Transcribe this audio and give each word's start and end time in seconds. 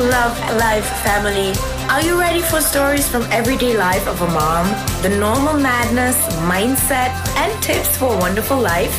Love 0.00 0.38
Life 0.56 0.86
family. 1.02 1.52
Are 1.90 2.00
you 2.00 2.20
ready 2.20 2.40
for 2.40 2.60
stories 2.60 3.08
from 3.08 3.22
everyday 3.32 3.76
life 3.76 4.06
of 4.06 4.22
a 4.22 4.28
mom? 4.28 4.68
The 5.02 5.08
normal 5.08 5.54
madness, 5.54 6.16
mindset, 6.46 7.10
and 7.36 7.62
tips 7.64 7.96
for 7.96 8.14
a 8.14 8.16
wonderful 8.16 8.60
life? 8.60 8.94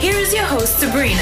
Here 0.00 0.14
is 0.14 0.32
your 0.32 0.44
host, 0.44 0.78
Sabrina. 0.78 1.18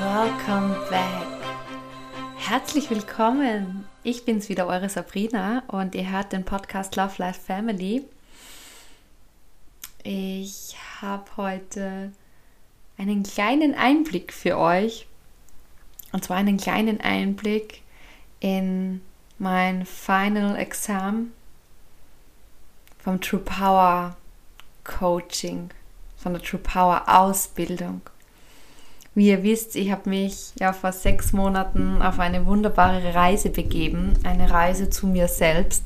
Welcome 0.00 0.74
back. 0.88 1.26
Herzlich 2.38 2.88
willkommen. 2.88 3.84
Ich 4.02 4.24
bin's 4.24 4.48
wieder, 4.48 4.66
eure 4.66 4.88
Sabrina, 4.88 5.62
und 5.66 5.94
ihr 5.94 6.10
hört 6.10 6.32
den 6.32 6.46
Podcast 6.46 6.96
Love 6.96 7.12
Life 7.18 7.38
Family. 7.38 8.02
Ich 10.04 10.74
habe 11.02 11.24
heute 11.36 12.12
einen 13.00 13.22
kleinen 13.22 13.74
Einblick 13.74 14.32
für 14.32 14.58
euch. 14.58 15.06
Und 16.12 16.22
zwar 16.22 16.36
einen 16.36 16.58
kleinen 16.58 17.00
Einblick 17.00 17.82
in 18.40 19.00
mein 19.38 19.86
Final 19.86 20.56
Exam 20.56 21.32
vom 22.98 23.20
True 23.20 23.40
Power 23.40 24.16
Coaching, 24.84 25.70
von 26.18 26.34
der 26.34 26.42
True 26.42 26.60
Power 26.60 27.04
Ausbildung. 27.06 28.02
Wie 29.14 29.28
ihr 29.28 29.42
wisst, 29.42 29.76
ich 29.76 29.90
habe 29.90 30.10
mich 30.10 30.52
ja 30.58 30.72
vor 30.72 30.92
sechs 30.92 31.32
Monaten 31.32 32.02
auf 32.02 32.18
eine 32.18 32.44
wunderbare 32.44 33.14
Reise 33.14 33.48
begeben, 33.48 34.12
eine 34.24 34.50
Reise 34.50 34.90
zu 34.90 35.06
mir 35.06 35.26
selbst. 35.26 35.84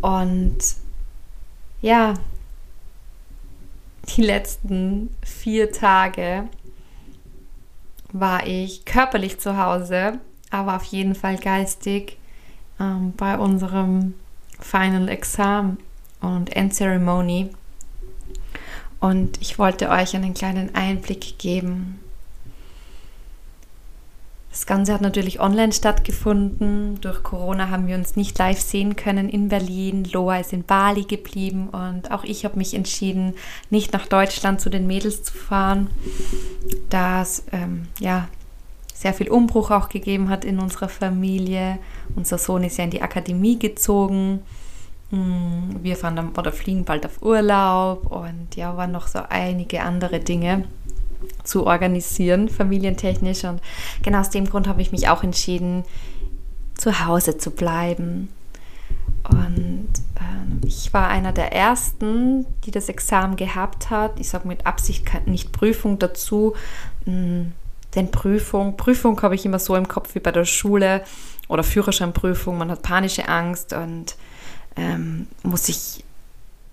Und 0.00 0.58
ja, 1.80 2.14
die 4.08 4.22
letzten 4.22 5.14
vier 5.24 5.72
Tage 5.72 6.48
war 8.12 8.46
ich 8.46 8.84
körperlich 8.84 9.38
zu 9.38 9.56
Hause, 9.56 10.18
aber 10.50 10.76
auf 10.76 10.84
jeden 10.84 11.14
Fall 11.14 11.38
geistig 11.38 12.18
ähm, 12.78 13.14
bei 13.16 13.38
unserem 13.38 14.14
Final 14.60 15.08
Exam 15.08 15.78
und 16.20 16.54
Endceremony. 16.54 17.50
Und 19.00 19.40
ich 19.40 19.58
wollte 19.58 19.88
euch 19.88 20.14
einen 20.14 20.34
kleinen 20.34 20.74
Einblick 20.74 21.38
geben 21.38 21.98
das 24.52 24.66
Ganze 24.66 24.92
hat 24.92 25.00
natürlich 25.00 25.40
online 25.40 25.72
stattgefunden. 25.72 27.00
Durch 27.00 27.22
Corona 27.22 27.70
haben 27.70 27.86
wir 27.86 27.96
uns 27.96 28.16
nicht 28.16 28.38
live 28.38 28.60
sehen 28.60 28.96
können 28.96 29.30
in 29.30 29.48
Berlin. 29.48 30.04
Loa 30.04 30.36
ist 30.36 30.52
in 30.52 30.62
Bali 30.62 31.04
geblieben 31.04 31.70
und 31.70 32.10
auch 32.10 32.22
ich 32.22 32.44
habe 32.44 32.58
mich 32.58 32.74
entschieden, 32.74 33.32
nicht 33.70 33.94
nach 33.94 34.06
Deutschland 34.06 34.60
zu 34.60 34.68
den 34.68 34.86
Mädels 34.86 35.22
zu 35.22 35.32
fahren, 35.32 35.88
da 36.90 37.22
es 37.22 37.44
ähm, 37.50 37.88
ja 37.98 38.28
sehr 38.92 39.14
viel 39.14 39.30
Umbruch 39.30 39.70
auch 39.70 39.88
gegeben 39.88 40.28
hat 40.28 40.44
in 40.44 40.58
unserer 40.58 40.90
Familie. 40.90 41.78
Unser 42.14 42.36
Sohn 42.36 42.62
ist 42.62 42.76
ja 42.76 42.84
in 42.84 42.90
die 42.90 43.00
Akademie 43.00 43.58
gezogen. 43.58 44.42
Mm, 45.10 45.82
wir 45.82 45.96
fahren 45.96 46.16
dann 46.16 46.32
oder 46.36 46.52
fliegen 46.52 46.84
bald 46.84 47.06
auf 47.06 47.22
Urlaub 47.22 48.12
und 48.12 48.54
ja, 48.54 48.76
waren 48.76 48.92
noch 48.92 49.08
so 49.08 49.20
einige 49.30 49.80
andere 49.80 50.20
Dinge 50.20 50.64
zu 51.44 51.66
organisieren, 51.66 52.48
familientechnisch. 52.48 53.44
Und 53.44 53.60
genau 54.02 54.20
aus 54.20 54.30
dem 54.30 54.48
Grund 54.48 54.68
habe 54.68 54.82
ich 54.82 54.92
mich 54.92 55.08
auch 55.08 55.22
entschieden, 55.22 55.84
zu 56.76 57.06
Hause 57.06 57.38
zu 57.38 57.50
bleiben. 57.50 58.28
Und 59.28 59.88
äh, 60.16 60.66
ich 60.66 60.92
war 60.92 61.08
einer 61.08 61.32
der 61.32 61.52
ersten, 61.52 62.46
die 62.64 62.70
das 62.70 62.88
Examen 62.88 63.36
gehabt 63.36 63.90
hat. 63.90 64.18
Ich 64.18 64.28
sage 64.28 64.48
mit 64.48 64.66
Absicht 64.66 65.04
nicht 65.26 65.52
Prüfung 65.52 65.98
dazu. 65.98 66.54
Hm, 67.04 67.52
denn 67.94 68.10
Prüfung, 68.10 68.76
Prüfung 68.76 69.20
habe 69.22 69.34
ich 69.34 69.44
immer 69.44 69.58
so 69.58 69.76
im 69.76 69.86
Kopf 69.86 70.14
wie 70.14 70.20
bei 70.20 70.32
der 70.32 70.44
Schule 70.44 71.02
oder 71.48 71.62
Führerscheinprüfung. 71.62 72.56
Man 72.56 72.70
hat 72.70 72.82
panische 72.82 73.28
Angst 73.28 73.72
und 73.72 74.16
ähm, 74.76 75.26
muss 75.42 75.66
sich 75.66 76.04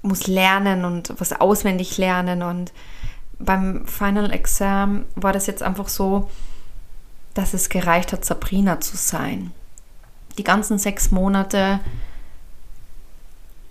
muss 0.02 0.28
lernen 0.28 0.86
und 0.86 1.14
was 1.18 1.34
auswendig 1.34 1.98
lernen 1.98 2.42
und 2.42 2.72
beim 3.40 3.86
Final 3.88 4.32
Exam 4.32 5.06
war 5.16 5.34
das 5.34 5.48
jetzt 5.48 5.64
einfach 5.64 5.88
so, 5.88 6.30
dass 7.34 7.54
es 7.54 7.70
gereicht 7.70 8.12
hat, 8.12 8.26
Sabrina 8.26 8.82
zu 8.82 8.98
sein. 8.98 9.52
Die 10.38 10.44
ganzen 10.44 10.78
sechs 10.78 11.12
Monate 11.12 11.80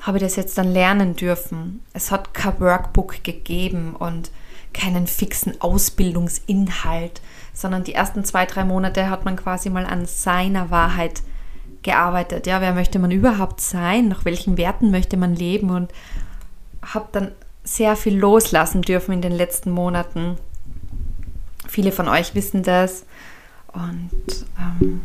habe 0.03 0.19
ich 0.19 0.23
das 0.23 0.37
jetzt 0.37 0.57
dann 0.57 0.73
lernen 0.73 1.17
dürfen. 1.17 1.83
Es 1.93 2.11
hat 2.11 2.33
kein 2.35 2.61
Workbook 2.61 3.23
gegeben 3.25 3.95
und 3.95 4.31
keinen 4.73 5.07
fixen 5.07 5.61
Ausbildungsinhalt, 5.61 7.21
sondern 7.53 7.85
die 7.85 7.95
ersten 7.95 8.25
zwei, 8.25 8.47
drei 8.47 8.65
Monate 8.65 9.11
hat 9.11 9.25
man 9.25 9.37
quasi 9.37 9.71
mal 9.71 9.87
an 9.87 10.07
seiner 10.07 10.71
Wahrheit 10.71 11.23
gearbeitet. 11.83 12.47
Ja, 12.47 12.61
wer 12.61 12.75
möchte 12.75 12.99
man 12.99 13.11
überhaupt 13.11 13.61
sein? 13.61 14.09
Nach 14.09 14.25
welchen 14.25 14.57
Werten 14.57 14.91
möchte 14.91 15.17
man 15.17 15.35
leben? 15.35 15.71
Und 15.71 15.93
habe 16.83 17.09
dann 17.13 17.33
sehr 17.75 17.97
viel 17.97 18.17
loslassen 18.17 18.83
dürfen 18.83 19.13
in 19.13 19.23
den 19.23 19.33
letzten 19.33 19.71
Monaten. 19.71 20.37
Viele 21.67 21.93
von 21.93 22.09
euch 22.09 22.35
wissen 22.35 22.63
das. 22.63 23.05
Und 23.73 24.11
ähm, 24.59 25.03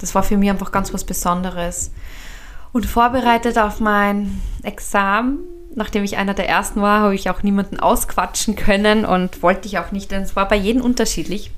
das 0.00 0.14
war 0.14 0.22
für 0.22 0.36
mich 0.36 0.50
einfach 0.50 0.72
ganz 0.72 0.92
was 0.92 1.04
Besonderes. 1.04 1.92
Und 2.72 2.86
vorbereitet 2.86 3.56
auf 3.56 3.78
mein 3.78 4.40
Examen, 4.64 5.38
nachdem 5.76 6.02
ich 6.02 6.16
einer 6.16 6.34
der 6.34 6.48
ersten 6.48 6.82
war, 6.82 7.00
habe 7.00 7.14
ich 7.14 7.30
auch 7.30 7.44
niemanden 7.44 7.78
ausquatschen 7.78 8.56
können 8.56 9.04
und 9.04 9.42
wollte 9.42 9.68
ich 9.68 9.78
auch 9.78 9.92
nicht, 9.92 10.10
denn 10.10 10.22
es 10.22 10.34
war 10.34 10.48
bei 10.48 10.56
jedem 10.56 10.82
unterschiedlich. 10.82 11.52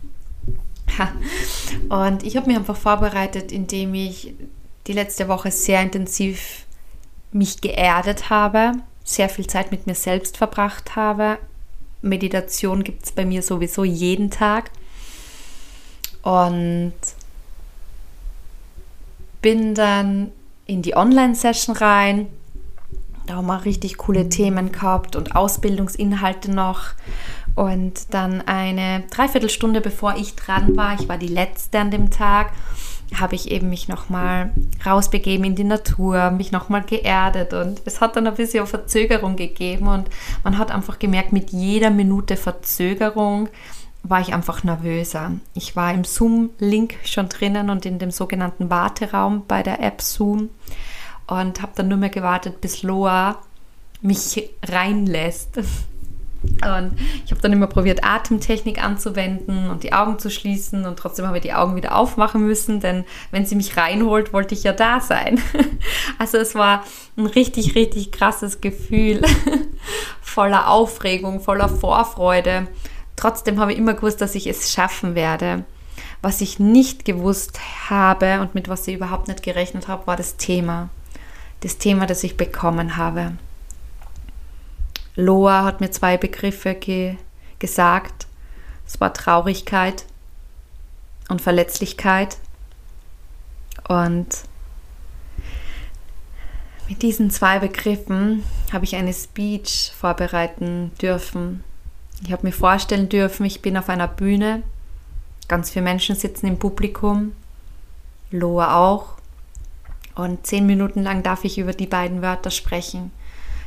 Und 1.89 2.23
ich 2.23 2.37
habe 2.37 2.47
mich 2.47 2.57
einfach 2.57 2.77
vorbereitet, 2.77 3.51
indem 3.51 3.93
ich 3.95 4.35
die 4.87 4.93
letzte 4.93 5.29
Woche 5.29 5.51
sehr 5.51 5.83
intensiv 5.83 6.65
mich 7.33 7.61
geerdet 7.61 8.31
habe, 8.31 8.73
sehr 9.07 9.29
viel 9.29 9.47
Zeit 9.47 9.71
mit 9.71 9.87
mir 9.87 9.95
selbst 9.95 10.37
verbracht 10.37 10.97
habe. 10.97 11.39
Meditation 12.03 12.85
gibt 12.85 13.05
es 13.05 13.13
bei 13.13 13.25
mir 13.25 13.43
sowieso 13.43 13.85
jeden 13.85 14.31
Tag. 14.31 14.71
Und 16.23 16.93
bin 19.41 19.75
dann 19.75 20.33
in 20.67 20.83
die 20.83 20.97
Online-Session 20.97 21.77
rein. 21.77 22.27
Da 23.27 23.37
haben 23.37 23.47
wir 23.47 23.65
richtig 23.65 23.97
coole 23.97 24.29
Themen 24.29 24.73
gehabt 24.73 25.15
und 25.15 25.37
Ausbildungsinhalte 25.37 26.51
noch. 26.51 26.91
Und 27.55 28.13
dann 28.13 28.43
eine 28.43 29.05
Dreiviertelstunde 29.11 29.81
bevor 29.81 30.17
ich 30.17 30.35
dran 30.35 30.77
war, 30.77 31.01
ich 31.01 31.09
war 31.09 31.17
die 31.17 31.29
letzte 31.29 31.79
an 31.79 31.91
dem 31.91 32.11
Tag, 32.11 32.53
habe 33.15 33.35
ich 33.35 33.51
eben 33.51 33.69
mich 33.69 33.89
nochmal 33.89 34.51
rausbegeben 34.85 35.45
in 35.45 35.55
die 35.55 35.65
Natur, 35.65 36.31
mich 36.31 36.53
nochmal 36.53 36.83
geerdet 36.83 37.53
und 37.53 37.81
es 37.85 38.01
hat 38.01 38.17
dann 38.17 38.27
ein 38.27 38.35
bisschen 38.35 38.67
Verzögerung 38.67 39.37
gegeben 39.37 39.89
und 39.89 40.09
man 40.43 40.59
hat 40.59 40.71
einfach 40.71 40.99
gemerkt, 40.99 41.33
mit 41.33 41.51
jeder 41.51 41.91
Minute 41.91 42.37
Verzögerung 42.37 43.49
war 44.03 44.21
ich 44.21 44.35
einfach 44.35 44.65
nervöser. 44.65 45.33
Ich 45.55 45.77
war 45.77 45.93
im 45.93 46.05
Zoom-Link 46.05 46.95
schon 47.05 47.29
drinnen 47.29 47.71
und 47.71 47.87
in 47.87 47.99
dem 47.99 48.11
sogenannten 48.11 48.71
Warteraum 48.71 49.45
bei 49.47 49.63
der 49.63 49.81
App 49.83 50.03
Zoom 50.03 50.51
und 51.27 51.63
habe 51.63 51.73
dann 51.75 51.89
nur 51.89 51.99
mehr 51.99 52.11
gewartet, 52.11 52.61
bis 52.61 52.83
Loa 52.83 53.39
mich 54.01 54.51
reinlässt. 54.65 55.59
Und 56.63 56.93
ich 57.25 57.31
habe 57.31 57.41
dann 57.41 57.53
immer 57.53 57.67
probiert, 57.67 58.05
Atemtechnik 58.05 58.83
anzuwenden 58.83 59.71
und 59.71 59.83
die 59.83 59.93
Augen 59.93 60.19
zu 60.19 60.31
schließen 60.31 60.87
und 60.87 60.99
trotzdem 60.99 61.27
habe 61.27 61.39
ich 61.39 61.43
die 61.43 61.53
Augen 61.53 61.77
wieder 61.77 61.97
aufmachen 61.97 62.47
müssen, 62.47 62.81
denn 62.81 63.05
wenn 63.31 63.47
sie 63.47 63.55
mich 63.55 63.77
reinholt, 63.77 64.33
wollte 64.33 64.55
ich 64.55 64.63
ja 64.63 64.73
da 64.73 65.01
sein. 65.01 65.41
Also 66.19 66.39
es 66.39 66.55
war 66.55 66.83
ein 67.17 67.27
richtig, 67.27 67.75
richtig 67.75 68.11
krasses 68.11 68.61
Gefühl, 68.61 69.21
voller 70.23 70.69
Aufregung, 70.69 71.41
voller 71.41 71.69
Vorfreude. 71.69 72.69
Trotzdem 73.17 73.61
habe 73.61 73.73
ich 73.73 73.79
immer 73.79 73.95
gewusst, 73.95 74.21
dass 74.21 74.35
ich 74.35 74.47
es 74.47 74.73
schaffen 74.73 75.15
werde. 75.15 75.65
Was 76.23 76.41
ich 76.41 76.59
nicht 76.59 77.05
gewusst 77.05 77.61
habe 77.91 78.41
und 78.41 78.55
mit 78.55 78.69
was 78.69 78.89
ich 78.89 78.95
überhaupt 78.97 79.29
nicht 79.29 79.43
gerechnet 79.43 79.89
habe, 79.89 80.07
war 80.07 80.17
das 80.17 80.37
Thema. 80.37 80.89
Das 81.61 81.79
Thema, 81.79 82.07
das 82.07 82.25
ich 82.25 82.37
bekommen 82.37 82.97
habe. 82.97 83.33
Loa 85.17 85.65
hat 85.65 85.81
mir 85.81 85.91
zwei 85.91 86.17
Begriffe 86.17 86.75
ge 86.75 87.17
gesagt. 87.59 88.27
Es 88.87 89.01
war 89.01 89.13
Traurigkeit 89.13 90.05
und 91.29 91.41
Verletzlichkeit. 91.41 92.37
Und 93.89 94.27
mit 96.89 97.03
diesen 97.03 97.31
zwei 97.31 97.59
Begriffen 97.59 98.45
habe 98.73 98.85
ich 98.85 98.95
eine 98.95 99.13
Speech 99.13 99.93
vorbereiten 99.99 100.93
dürfen. 101.01 101.65
Ich 102.23 102.33
habe 102.33 102.47
mir 102.47 102.53
vorstellen 102.53 103.09
dürfen, 103.09 103.45
ich 103.45 103.63
bin 103.63 103.77
auf 103.77 103.89
einer 103.89 104.09
Bühne, 104.09 104.63
ganz 105.49 105.71
viele 105.71 105.85
Menschen 105.85 106.17
sitzen 106.17 106.47
im 106.47 106.59
Publikum, 106.59 107.33
Loa 108.31 108.77
auch. 108.77 109.17
Und 110.15 110.47
zehn 110.47 110.67
Minuten 110.67 111.03
lang 111.03 111.23
darf 111.23 111.45
ich 111.45 111.59
über 111.59 111.73
die 111.73 111.87
beiden 111.87 112.23
Wörter 112.23 112.51
sprechen. 112.51 113.11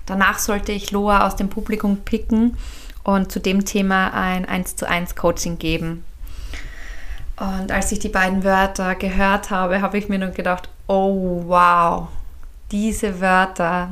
Danach 0.10 0.40
sollte 0.40 0.72
ich 0.72 0.90
Loa 0.90 1.28
aus 1.28 1.36
dem 1.36 1.50
Publikum 1.50 1.98
picken 1.98 2.58
und 3.04 3.32
zu 3.32 3.40
dem 3.40 3.64
Thema 3.64 4.12
ein 4.12 4.44
1 4.44 4.76
zu 4.76 4.90
1 4.90 5.16
Coaching 5.16 5.60
geben. 5.60 6.04
Und 7.38 7.72
als 7.72 7.92
ich 7.92 8.00
die 8.00 8.10
beiden 8.10 8.44
Wörter 8.44 8.96
gehört 8.96 9.52
habe, 9.52 9.82
habe 9.82 10.00
ich 10.00 10.10
mir 10.10 10.18
nur 10.18 10.30
gedacht, 10.30 10.68
oh 10.88 11.44
wow, 11.46 12.08
diese 12.72 13.22
Wörter, 13.22 13.92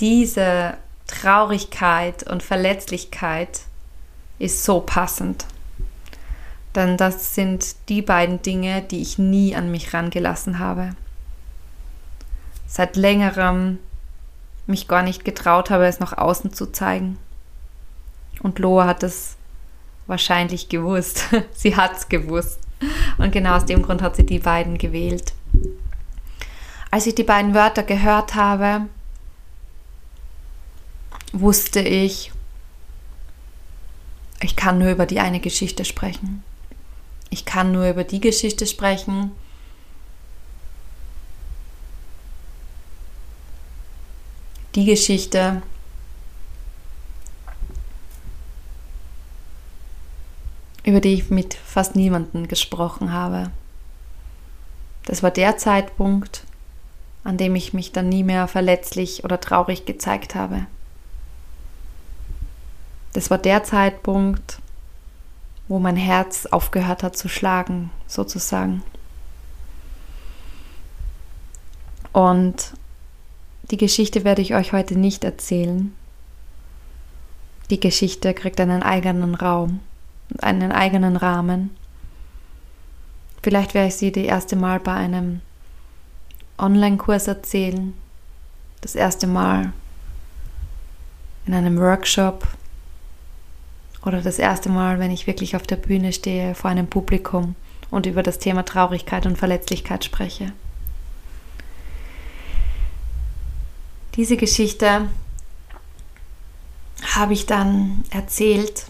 diese 0.00 0.74
Traurigkeit 1.06 2.24
und 2.24 2.42
Verletzlichkeit 2.42 3.62
ist 4.38 4.64
so 4.64 4.80
passend. 4.80 5.46
Denn 6.74 6.98
das 6.98 7.34
sind 7.34 7.74
die 7.88 8.02
beiden 8.02 8.42
Dinge, 8.42 8.82
die 8.82 9.00
ich 9.00 9.16
nie 9.16 9.56
an 9.56 9.70
mich 9.70 9.94
rangelassen 9.94 10.58
habe. 10.58 10.94
Seit 12.68 12.96
längerem 12.96 13.78
mich 14.66 14.86
gar 14.86 15.02
nicht 15.02 15.24
getraut 15.24 15.70
habe, 15.70 15.86
es 15.86 15.98
nach 15.98 16.16
außen 16.16 16.52
zu 16.52 16.66
zeigen. 16.66 17.18
Und 18.42 18.58
Loa 18.58 18.86
hat 18.86 19.02
es 19.02 19.36
wahrscheinlich 20.06 20.68
gewusst. 20.68 21.24
sie 21.54 21.74
hat 21.74 21.96
es 21.96 22.08
gewusst. 22.08 22.60
Und 23.16 23.32
genau 23.32 23.56
aus 23.56 23.64
dem 23.64 23.82
Grund 23.82 24.02
hat 24.02 24.14
sie 24.14 24.26
die 24.26 24.38
beiden 24.38 24.78
gewählt. 24.78 25.32
Als 26.90 27.06
ich 27.06 27.14
die 27.14 27.24
beiden 27.24 27.54
Wörter 27.54 27.82
gehört 27.82 28.34
habe, 28.34 28.86
wusste 31.32 31.80
ich, 31.80 32.30
ich 34.40 34.56
kann 34.56 34.78
nur 34.78 34.90
über 34.90 35.06
die 35.06 35.20
eine 35.20 35.40
Geschichte 35.40 35.84
sprechen. 35.84 36.44
Ich 37.30 37.44
kann 37.44 37.72
nur 37.72 37.88
über 37.88 38.04
die 38.04 38.20
Geschichte 38.20 38.66
sprechen, 38.66 39.32
die 44.74 44.84
Geschichte, 44.84 45.62
über 50.84 51.00
die 51.00 51.14
ich 51.14 51.30
mit 51.30 51.54
fast 51.54 51.96
niemandem 51.96 52.48
gesprochen 52.48 53.12
habe. 53.12 53.50
Das 55.04 55.22
war 55.22 55.30
der 55.30 55.56
Zeitpunkt, 55.56 56.44
an 57.24 57.36
dem 57.36 57.54
ich 57.56 57.72
mich 57.72 57.92
dann 57.92 58.08
nie 58.08 58.22
mehr 58.22 58.48
verletzlich 58.48 59.24
oder 59.24 59.40
traurig 59.40 59.84
gezeigt 59.84 60.34
habe. 60.34 60.66
Das 63.12 63.30
war 63.30 63.38
der 63.38 63.64
Zeitpunkt, 63.64 64.60
wo 65.66 65.78
mein 65.78 65.96
Herz 65.96 66.46
aufgehört 66.46 67.02
hat 67.02 67.16
zu 67.16 67.28
schlagen, 67.28 67.90
sozusagen. 68.06 68.82
Und 72.12 72.72
die 73.70 73.76
Geschichte 73.76 74.24
werde 74.24 74.42
ich 74.42 74.54
euch 74.54 74.72
heute 74.72 74.98
nicht 74.98 75.24
erzählen. 75.24 75.94
Die 77.70 77.80
Geschichte 77.80 78.32
kriegt 78.34 78.60
einen 78.60 78.82
eigenen 78.82 79.34
Raum 79.34 79.80
einen 80.40 80.72
eigenen 80.72 81.16
Rahmen. 81.16 81.70
Vielleicht 83.42 83.74
werde 83.74 83.88
ich 83.88 83.96
sie 83.96 84.12
die 84.12 84.26
erste 84.26 84.56
Mal 84.56 84.80
bei 84.80 84.92
einem 84.92 85.40
Online-Kurs 86.58 87.28
erzählen, 87.28 87.94
das 88.80 88.94
erste 88.94 89.26
Mal 89.26 89.72
in 91.46 91.54
einem 91.54 91.78
Workshop 91.78 92.46
oder 94.04 94.20
das 94.20 94.38
erste 94.38 94.68
Mal, 94.68 94.98
wenn 94.98 95.10
ich 95.10 95.26
wirklich 95.26 95.56
auf 95.56 95.62
der 95.62 95.76
Bühne 95.76 96.12
stehe 96.12 96.54
vor 96.54 96.70
einem 96.70 96.88
Publikum 96.88 97.54
und 97.90 98.06
über 98.06 98.22
das 98.22 98.38
Thema 98.38 98.64
Traurigkeit 98.64 99.24
und 99.24 99.38
Verletzlichkeit 99.38 100.04
spreche. 100.04 100.52
Diese 104.18 104.36
Geschichte 104.36 105.08
habe 107.14 107.32
ich 107.32 107.46
dann 107.46 108.04
erzählt 108.10 108.84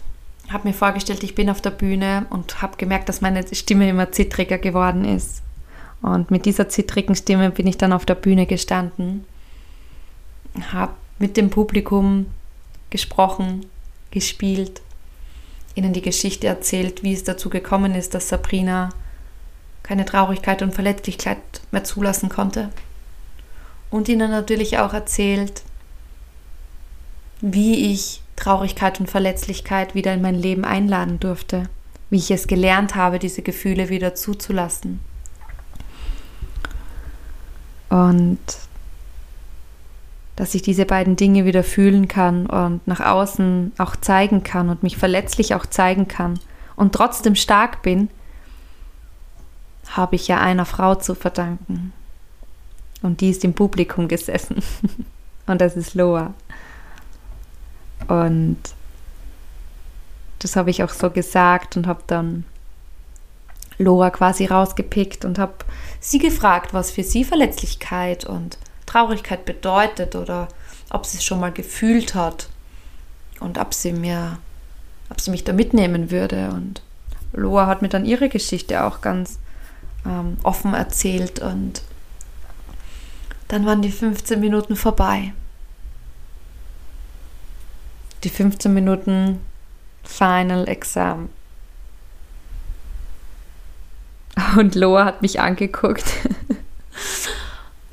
habe 0.49 0.69
mir 0.69 0.75
vorgestellt, 0.75 1.23
ich 1.23 1.35
bin 1.35 1.51
auf 1.51 1.61
der 1.61 1.71
Bühne 1.71 2.27
und 2.31 2.63
habe 2.63 2.77
gemerkt, 2.77 3.09
dass 3.09 3.21
meine 3.21 3.45
Stimme 3.55 3.89
immer 3.89 4.13
zittriger 4.13 4.59
geworden 4.59 5.05
ist. 5.05 5.43
Und 6.01 6.31
mit 6.31 6.47
dieser 6.47 6.69
zittrigen 6.69 7.15
Stimme 7.15 7.51
bin 7.51 7.67
ich 7.67 7.77
dann 7.77 7.93
auf 7.93 8.07
der 8.07 8.15
Bühne 8.15 8.47
gestanden, 8.47 9.25
habe 10.73 10.93
mit 11.19 11.37
dem 11.37 11.51
Publikum 11.51 12.27
gesprochen, 12.91 13.67
gespielt, 14.11 14.81
ihnen 15.75 15.93
die 15.93 16.03
Geschichte 16.03 16.47
erzählt, 16.47 17.03
wie 17.03 17.13
es 17.13 17.25
dazu 17.25 17.51
gekommen 17.51 17.95
ist, 17.95 18.15
dass 18.15 18.29
Sabrina 18.29 18.91
keine 19.83 20.05
Traurigkeit 20.05 20.63
und 20.63 20.75
Verletzlichkeit 20.75 21.39
mehr 21.73 21.85
zulassen 21.85 22.29
konnte. 22.29 22.71
Und 23.91 24.09
ihnen 24.09 24.31
natürlich 24.31 24.79
auch 24.79 24.93
erzählt, 24.93 25.63
wie 27.41 27.93
ich 27.93 28.23
Traurigkeit 28.37 29.01
und 29.01 29.11
Verletzlichkeit 29.11 29.95
wieder 29.95 30.13
in 30.15 30.23
mein 30.23 30.35
Leben 30.35 30.65
einladen 30.65 31.19
durfte, 31.21 31.69
wie 32.11 32.19
ich 32.19 32.31
es 32.31 32.47
gelernt 32.47 32.95
habe, 32.95 33.19
diese 33.19 33.43
Gefühle 33.43 33.89
wieder 33.89 34.15
zuzulassen. 34.15 35.01
Und 37.89 38.39
dass 40.37 40.55
ich 40.55 40.63
diese 40.63 40.85
beiden 40.87 41.17
Dinge 41.17 41.45
wieder 41.45 41.65
fühlen 41.65 42.07
kann 42.07 42.47
und 42.47 42.87
nach 42.87 43.01
außen 43.01 43.73
auch 43.79 43.97
zeigen 43.97 44.45
kann 44.45 44.69
und 44.69 44.85
mich 44.85 44.97
verletzlich 44.97 45.55
auch 45.55 45.67
zeigen 45.67 46.07
kann 46.07 46.39
und 46.77 46.95
trotzdem 46.95 47.35
stark 47.35 47.83
bin, 47.83 48.09
habe 49.89 50.15
ich 50.15 50.29
ja 50.29 50.39
einer 50.39 50.65
Frau 50.65 50.95
zu 50.95 51.17
verdanken. 51.17 51.93
Und 53.03 53.21
die 53.21 53.31
ist 53.31 53.45
im 53.45 53.55
Publikum 53.55 54.09
gesessen. 54.09 54.63
und 55.47 55.61
das 55.61 55.77
ist 55.77 55.95
Loa. 55.95 56.35
Und 58.09 58.59
das 60.39 60.57
habe 60.57 60.71
ich 60.71 60.83
auch 60.83 60.91
so 60.91 61.11
gesagt 61.11 61.77
und 61.77 61.87
habe 61.87 62.03
dann 62.07 62.45
Laura 63.79 64.11
quasi 64.11 64.47
rausgepickt 64.47 65.25
und 65.25 65.39
habe 65.39 65.55
sie 66.01 66.19
gefragt, 66.19 66.75
was 66.75 66.91
für 66.91 67.03
sie 67.03 67.25
Verletzlichkeit 67.25 68.25
und 68.25 68.59
Traurigkeit 68.87 69.45
bedeutet 69.45 70.17
oder 70.17 70.49
ob 70.91 71.07
sie 71.07 71.19
es 71.19 71.25
schon 71.25 71.41
mal 71.41 71.53
gefühlt 71.53 72.15
hat 72.15 72.49
und 73.41 73.59
ob 73.59 73.75
sie 73.75 73.93
mir, 73.93 74.39
ob 75.11 75.21
sie 75.21 75.31
mich 75.31 75.45
da 75.45 75.53
mitnehmen 75.53 76.11
würde. 76.11 76.51
Und 76.51 76.83
Loa 77.33 77.67
hat 77.67 77.83
mir 77.83 77.89
dann 77.89 78.05
ihre 78.05 78.29
Geschichte 78.29 78.85
auch 78.85 79.01
ganz 79.01 79.39
ähm, 80.07 80.39
offen 80.43 80.75
erzählt 80.75 81.41
und 81.41 81.83
dann 83.49 83.67
waren 83.67 83.83
die 83.83 83.91
15 83.91 84.39
Minuten 84.39 84.77
vorbei 84.77 85.33
die 88.25 88.31
15 88.31 88.73
Minuten 88.73 89.41
Final 90.05 90.69
Exam. 90.69 91.29
Und 94.57 94.75
Loa 94.75 95.05
hat 95.05 95.23
mich 95.23 95.41
angeguckt 95.41 96.05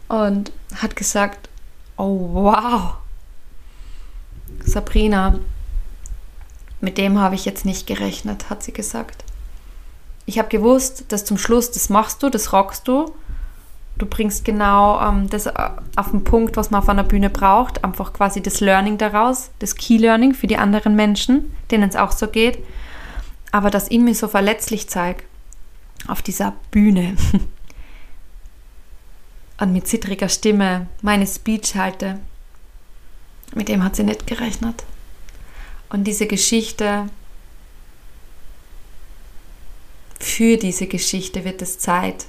und 0.08 0.52
hat 0.76 0.96
gesagt, 0.96 1.50
oh 1.98 2.30
wow, 2.34 2.96
Sabrina, 4.64 5.40
mit 6.82 6.98
dem 6.98 7.20
habe 7.20 7.36
ich 7.36 7.46
jetzt 7.46 7.66
nicht 7.66 7.88
gerechnet, 7.88 8.50
hat 8.50 8.64
sie 8.64 8.74
gesagt. 8.74 9.24
Ich 10.28 10.38
habe 10.40 10.50
gewusst, 10.50 11.06
dass 11.10 11.26
zum 11.26 11.38
Schluss, 11.38 11.72
das 11.72 11.90
machst 11.90 12.22
du, 12.22 12.30
das 12.30 12.54
rockst 12.54 12.88
du 12.88 13.16
du 13.98 14.06
bringst 14.06 14.46
genau 14.46 15.00
ähm, 15.02 15.30
das 15.30 15.46
äh, 15.46 15.54
auf 15.96 16.12
den 16.12 16.24
Punkt, 16.24 16.58
was 16.58 16.72
man 16.72 16.82
auf 16.82 16.90
einer 16.90 17.04
Bühne 17.04 17.30
braucht, 17.30 17.84
einfach 17.84 18.14
quasi 18.14 18.42
das 18.42 18.60
Learning 18.60 18.98
daraus, 18.98 19.52
das 19.60 19.76
Key 19.76 19.98
Learning 19.98 20.34
für 20.34 20.48
die 20.48 20.58
anderen 20.58 20.96
Menschen, 20.96 21.56
denen 21.72 21.90
es 21.90 21.96
auch 21.96 22.12
so 22.12 22.28
geht. 22.28 22.60
Aber 23.52 23.70
dass 23.70 23.90
ich 23.90 24.00
mich 24.00 24.18
so 24.18 24.28
verletzlich 24.28 24.90
zeige 24.90 25.24
auf 26.08 26.22
dieser 26.22 26.54
Bühne 26.72 27.16
und 29.60 29.74
mit 29.74 29.88
zittriger 29.88 30.30
Stimme 30.30 30.88
meine 31.02 31.26
Speech 31.26 31.76
halte, 31.76 32.20
mit 33.56 33.70
dem 33.70 33.84
hat 33.84 33.96
sie 33.96 34.04
nicht 34.04 34.28
gerechnet. 34.28 34.84
Und 35.90 36.04
diese 36.04 36.28
Geschichte, 36.28 37.10
für 40.20 40.58
diese 40.58 40.88
Geschichte 40.88 41.46
wird 41.46 41.62
es 41.62 41.80
Zeit, 41.80 42.26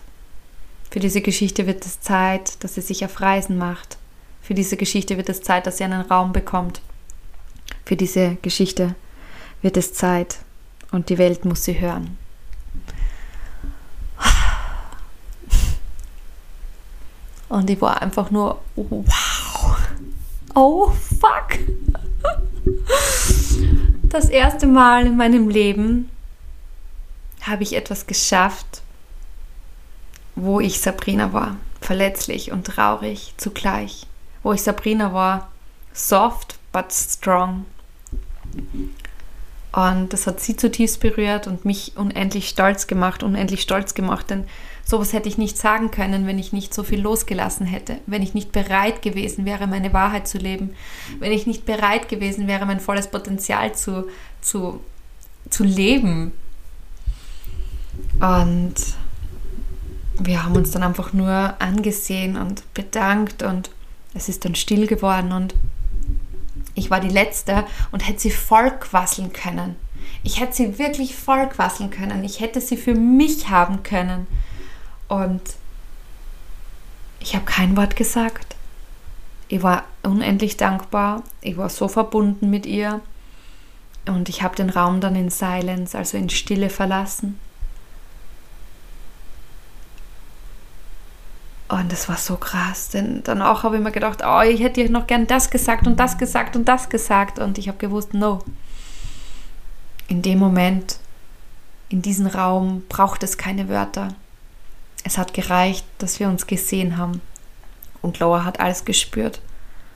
für 0.90 1.00
diese 1.00 1.20
Geschichte 1.20 1.66
wird 1.66 1.84
es 1.84 2.00
Zeit, 2.00 2.62
dass 2.62 2.74
sie 2.74 2.80
sich 2.80 3.04
auf 3.04 3.20
Reisen 3.20 3.58
macht. 3.58 3.98
Für 4.42 4.54
diese 4.54 4.76
Geschichte 4.76 5.16
wird 5.16 5.28
es 5.28 5.42
Zeit, 5.42 5.66
dass 5.66 5.78
sie 5.78 5.84
einen 5.84 6.02
Raum 6.02 6.32
bekommt. 6.32 6.80
Für 7.84 7.96
diese 7.96 8.36
Geschichte 8.42 8.94
wird 9.62 9.76
es 9.76 9.92
Zeit 9.92 10.38
und 10.92 11.08
die 11.08 11.18
Welt 11.18 11.44
muss 11.44 11.64
sie 11.64 11.80
hören. 11.80 12.16
Und 17.48 17.70
ich 17.70 17.80
war 17.80 18.02
einfach 18.02 18.30
nur, 18.30 18.60
wow, 18.74 19.76
oh 20.54 20.90
fuck. 20.90 21.58
Das 24.04 24.28
erste 24.28 24.66
Mal 24.66 25.06
in 25.06 25.16
meinem 25.16 25.48
Leben 25.48 26.10
habe 27.42 27.62
ich 27.62 27.76
etwas 27.76 28.06
geschafft, 28.06 28.82
wo 30.36 30.60
ich 30.60 30.80
Sabrina 30.80 31.32
war, 31.32 31.56
verletzlich 31.80 32.52
und 32.52 32.66
traurig 32.66 33.34
zugleich, 33.38 34.06
wo 34.42 34.52
ich 34.52 34.62
Sabrina 34.62 35.12
war, 35.12 35.50
soft, 35.92 36.58
but 36.72 36.92
strong. 36.92 37.64
Und 39.72 40.12
das 40.12 40.26
hat 40.26 40.40
sie 40.40 40.56
zutiefst 40.56 41.00
berührt 41.00 41.46
und 41.46 41.64
mich 41.64 41.96
unendlich 41.96 42.48
stolz 42.48 42.86
gemacht, 42.86 43.22
unendlich 43.22 43.60
stolz 43.62 43.94
gemacht, 43.94 44.30
denn 44.30 44.44
sowas 44.84 45.12
hätte 45.12 45.28
ich 45.28 45.36
nicht 45.36 45.58
sagen 45.58 45.90
können, 45.90 46.26
wenn 46.26 46.38
ich 46.38 46.52
nicht 46.52 46.72
so 46.72 46.82
viel 46.82 47.00
losgelassen 47.00 47.66
hätte, 47.66 47.98
wenn 48.06 48.22
ich 48.22 48.34
nicht 48.34 48.52
bereit 48.52 49.02
gewesen 49.02 49.44
wäre, 49.44 49.66
meine 49.66 49.92
Wahrheit 49.92 50.28
zu 50.28 50.38
leben, 50.38 50.74
wenn 51.18 51.32
ich 51.32 51.46
nicht 51.46 51.66
bereit 51.66 52.08
gewesen 52.08 52.46
wäre, 52.46 52.64
mein 52.66 52.80
volles 52.80 53.08
Potenzial 53.08 53.74
zu, 53.74 54.06
zu, 54.40 54.80
zu 55.50 55.64
leben. 55.64 56.32
Und 58.20 58.74
wir 60.18 60.44
haben 60.44 60.56
uns 60.56 60.70
dann 60.70 60.82
einfach 60.82 61.12
nur 61.12 61.54
angesehen 61.58 62.36
und 62.36 62.62
bedankt 62.74 63.42
und 63.42 63.70
es 64.14 64.28
ist 64.28 64.44
dann 64.44 64.54
still 64.54 64.86
geworden 64.86 65.32
und 65.32 65.54
ich 66.74 66.90
war 66.90 67.00
die 67.00 67.08
Letzte 67.08 67.64
und 67.90 68.06
hätte 68.06 68.20
sie 68.20 68.30
voll 68.30 68.70
quasseln 68.70 69.32
können. 69.32 69.76
Ich 70.22 70.40
hätte 70.40 70.54
sie 70.54 70.78
wirklich 70.78 71.16
voll 71.16 71.48
quasseln 71.48 71.90
können. 71.90 72.24
Ich 72.24 72.40
hätte 72.40 72.60
sie 72.60 72.76
für 72.76 72.94
mich 72.94 73.48
haben 73.48 73.82
können. 73.82 74.26
Und 75.08 75.40
ich 77.20 77.34
habe 77.34 77.44
kein 77.44 77.76
Wort 77.76 77.96
gesagt. 77.96 78.56
Ich 79.48 79.62
war 79.62 79.84
unendlich 80.02 80.56
dankbar. 80.56 81.22
Ich 81.40 81.56
war 81.56 81.68
so 81.68 81.88
verbunden 81.88 82.50
mit 82.50 82.66
ihr. 82.66 83.00
Und 84.06 84.28
ich 84.28 84.42
habe 84.42 84.56
den 84.56 84.70
Raum 84.70 85.00
dann 85.00 85.16
in 85.16 85.30
Silence, 85.30 85.96
also 85.96 86.16
in 86.16 86.28
Stille 86.28 86.70
verlassen. 86.70 87.38
Und 91.68 91.90
das 91.90 92.08
war 92.08 92.16
so 92.16 92.36
krass, 92.36 92.90
denn 92.90 93.22
danach 93.24 93.64
habe 93.64 93.76
ich 93.76 93.82
mir 93.82 93.90
gedacht, 93.90 94.22
oh, 94.24 94.40
ich 94.42 94.60
hätte 94.60 94.82
dir 94.82 94.90
noch 94.90 95.08
gern 95.08 95.26
das 95.26 95.50
gesagt 95.50 95.86
und 95.86 95.98
das 95.98 96.16
gesagt 96.16 96.54
und 96.54 96.66
das 96.66 96.88
gesagt. 96.88 97.40
Und 97.40 97.58
ich 97.58 97.66
habe 97.66 97.78
gewusst, 97.78 98.14
no. 98.14 98.38
In 100.06 100.22
dem 100.22 100.38
Moment, 100.38 100.98
in 101.88 102.02
diesem 102.02 102.28
Raum 102.28 102.84
braucht 102.88 103.24
es 103.24 103.36
keine 103.36 103.68
Wörter. 103.68 104.14
Es 105.02 105.18
hat 105.18 105.34
gereicht, 105.34 105.84
dass 105.98 106.20
wir 106.20 106.28
uns 106.28 106.46
gesehen 106.46 106.96
haben. 106.98 107.20
Und 108.00 108.20
Loa 108.20 108.44
hat 108.44 108.60
alles 108.60 108.84
gespürt. 108.84 109.40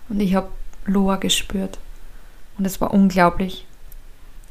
Und 0.09 0.19
ich 0.19 0.35
habe 0.35 0.49
Loa 0.87 1.17
gespürt. 1.17 1.79
Und 2.59 2.65
es 2.65 2.81
war 2.81 2.93
unglaublich. 2.93 3.67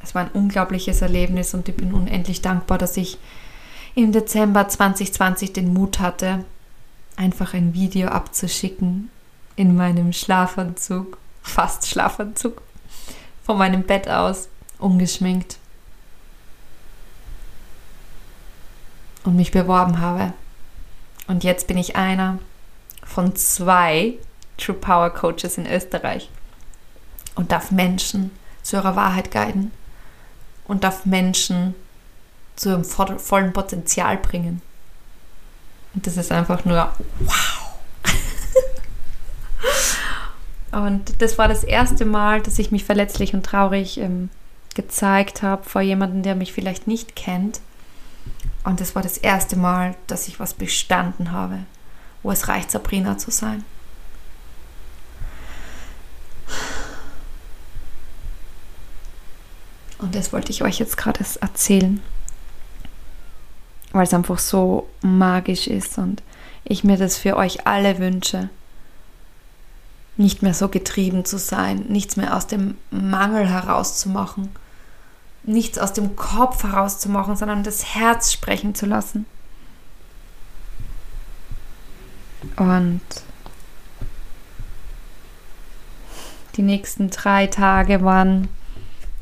Es 0.02 0.16
war 0.16 0.22
ein 0.24 0.32
unglaubliches 0.32 1.02
Erlebnis 1.02 1.54
und 1.54 1.68
ich 1.68 1.76
bin 1.76 1.94
unendlich 1.94 2.42
dankbar, 2.42 2.78
dass 2.78 2.96
ich 2.96 3.18
im 3.96 4.14
Dezember 4.14 4.70
2020 4.70 5.52
den 5.52 5.74
Mut 5.74 6.00
hatte, 6.00 6.46
einfach 7.20 7.54
ein 7.54 7.74
Video 7.74 8.08
abzuschicken 8.08 9.10
in 9.58 9.76
meinem 9.76 10.14
Schlafanzug, 10.14 11.18
fast 11.44 11.86
Schlafanzug, 11.86 12.62
von 13.44 13.58
meinem 13.58 13.84
Bett 13.84 14.08
aus, 14.08 14.48
ungeschminkt. 14.80 15.58
Und 19.26 19.36
mich 19.36 19.52
beworben 19.52 20.00
habe. 20.00 20.34
Und 21.28 21.44
jetzt 21.44 21.68
bin 21.68 21.78
ich 21.78 21.98
einer 21.98 22.40
von 23.04 23.36
zwei 23.36 24.14
True 24.58 24.76
Power 24.76 25.10
Coaches 25.10 25.58
in 25.58 25.68
Österreich 25.68 26.30
und 27.36 27.52
darf 27.52 27.70
Menschen 27.70 28.32
zu 28.64 28.78
ihrer 28.78 28.96
Wahrheit 28.96 29.30
guiden 29.30 29.72
und 30.68 30.86
darf 30.86 31.06
Menschen 31.06 31.76
zu 32.56 32.70
ihrem 32.70 32.86
vollen 32.86 33.52
Potenzial 33.52 34.18
bringen. 34.18 34.62
Und 35.94 36.06
das 36.06 36.18
ist 36.18 36.32
einfach 36.32 36.66
nur 36.66 36.92
wow. 37.20 37.70
und 40.72 41.22
das 41.22 41.38
war 41.38 41.48
das 41.48 41.64
erste 41.64 42.06
Mal, 42.06 42.42
dass 42.42 42.60
ich 42.60 42.72
mich 42.72 42.86
verletzlich 42.86 43.34
und 43.34 43.46
traurig 43.46 43.98
ähm, 43.98 44.30
gezeigt 44.76 45.42
habe 45.42 45.64
vor 45.64 45.82
jemandem, 45.82 46.22
der 46.22 46.36
mich 46.36 46.54
vielleicht 46.54 46.88
nicht 46.88 47.16
kennt. 47.16 47.60
Und 48.64 48.82
das 48.82 48.94
war 48.94 49.02
das 49.02 49.18
erste 49.18 49.56
Mal, 49.56 49.96
dass 50.08 50.28
ich 50.28 50.40
was 50.40 50.54
bestanden 50.54 51.32
habe, 51.32 51.60
wo 52.22 52.32
es 52.32 52.48
reicht, 52.48 52.72
Sabrina 52.72 53.18
zu 53.18 53.32
sein. 53.32 53.64
Und 59.98 60.16
das 60.16 60.32
wollte 60.32 60.52
ich 60.52 60.64
euch 60.64 60.80
jetzt 60.80 60.98
gerade 60.98 61.26
erzählen 61.42 62.02
weil 64.00 64.06
es 64.06 64.14
einfach 64.14 64.40
so 64.40 64.88
magisch 65.02 65.68
ist 65.68 65.98
und 65.98 66.24
ich 66.64 66.86
mir 66.86 66.96
das 66.96 67.18
für 67.18 67.36
euch 67.36 67.68
alle 67.68 68.00
wünsche. 68.00 68.48
Nicht 70.16 70.42
mehr 70.42 70.54
so 70.54 70.70
getrieben 70.70 71.26
zu 71.26 71.38
sein, 71.38 71.84
nichts 71.90 72.16
mehr 72.16 72.34
aus 72.34 72.48
dem 72.48 72.78
Mangel 72.92 73.50
herauszumachen, 73.50 74.52
nichts 75.44 75.78
aus 75.78 75.92
dem 75.92 76.16
Kopf 76.16 76.64
herauszumachen, 76.64 77.36
sondern 77.36 77.64
das 77.64 77.94
Herz 77.94 78.32
sprechen 78.32 78.74
zu 78.74 78.86
lassen. 78.86 79.26
Und 82.56 83.02
die 86.56 86.64
nächsten 86.64 87.10
drei 87.10 87.48
Tage 87.48 88.02
waren 88.02 88.48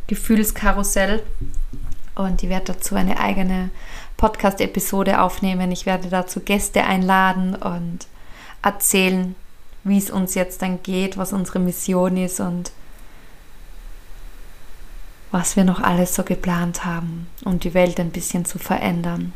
Gefühlskarussell 0.05 1.23
und 2.17 2.41
ich 2.43 2.49
werde 2.49 2.73
dazu 2.73 2.95
eine 2.95 3.19
eigene 3.19 3.69
Podcast-Episode 4.17 5.21
aufnehmen. 5.21 5.71
Ich 5.71 5.85
werde 5.85 6.09
dazu 6.09 6.39
Gäste 6.39 6.83
einladen 6.83 7.55
und 7.55 8.07
erzählen, 8.63 9.35
wie 9.83 9.97
es 9.97 10.09
uns 10.09 10.35
jetzt 10.35 10.61
dann 10.61 10.81
geht, 10.83 11.17
was 11.17 11.31
unsere 11.31 11.59
Mission 11.59 12.17
ist 12.17 12.39
und 12.39 12.71
was 15.31 15.55
wir 15.55 15.63
noch 15.63 15.79
alles 15.81 16.15
so 16.15 16.23
geplant 16.23 16.85
haben, 16.85 17.27
um 17.45 17.59
die 17.59 17.73
Welt 17.73 17.99
ein 17.99 18.11
bisschen 18.11 18.45
zu 18.45 18.59
verändern. 18.59 19.33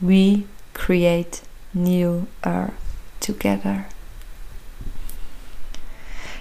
We 0.00 0.42
create 0.74 1.42
new 1.72 2.26
earth 2.42 2.72
together. 3.20 3.84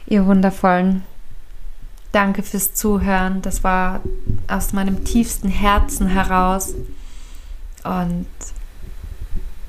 Ihr 0.08 0.26
wundervollen, 0.26 1.04
danke 2.12 2.44
fürs 2.44 2.74
Zuhören. 2.74 3.42
Das 3.42 3.64
war 3.64 4.02
aus 4.48 4.74
meinem 4.74 5.04
tiefsten 5.04 5.50
Herzen 5.50 6.08
heraus. 6.08 6.74
Und 7.84 8.28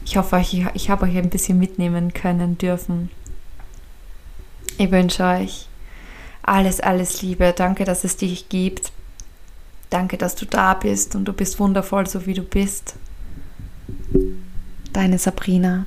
ich 0.04 0.16
hoffe, 0.16 0.38
ich, 0.38 0.64
ich 0.74 0.90
habe 0.90 1.06
euch 1.06 1.16
ein 1.16 1.30
bisschen 1.30 1.58
mitnehmen 1.58 2.12
können 2.12 2.58
dürfen. 2.58 3.10
Ich 4.78 4.90
wünsche 4.90 5.24
euch 5.24 5.68
alles, 6.42 6.80
alles 6.80 7.22
Liebe. 7.22 7.52
Danke, 7.56 7.84
dass 7.84 8.04
es 8.04 8.16
dich 8.16 8.48
gibt. 8.48 8.92
Danke, 9.90 10.16
dass 10.16 10.34
du 10.34 10.46
da 10.46 10.74
bist 10.74 11.14
und 11.14 11.24
du 11.24 11.32
bist 11.32 11.58
wundervoll, 11.58 12.06
so 12.06 12.26
wie 12.26 12.34
du 12.34 12.42
bist. 12.42 12.94
Deine 14.92 15.18
Sabrina. 15.18 15.86